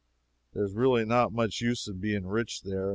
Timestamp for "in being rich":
1.87-2.63